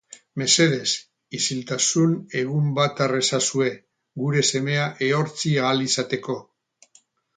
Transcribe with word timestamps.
Mesedez, 0.41 0.93
isiltasun 1.39 2.15
egun 2.41 2.71
bat 2.79 3.03
har 3.05 3.13
ezazue, 3.19 3.69
gure 4.23 4.45
semea 4.53 4.89
ehortzi 5.09 5.53
ahal 5.67 5.85
izateko. 5.91 6.39